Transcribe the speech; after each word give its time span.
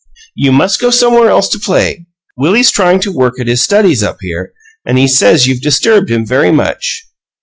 "You 0.33 0.51
must 0.51 0.81
go 0.81 0.89
somewhere 0.89 1.29
else 1.29 1.47
to 1.49 1.59
play. 1.59 2.07
Willie's 2.35 2.71
trying 2.71 3.01
to 3.01 3.11
work 3.13 3.39
at 3.39 3.45
his 3.45 3.61
studies 3.61 4.01
up 4.01 4.17
here, 4.21 4.51
and 4.83 4.97
he 4.97 5.07
says 5.07 5.45
you've 5.45 5.61
disturbed 5.61 6.09
him 6.09 6.25
very 6.25 6.51
much." 6.51 7.05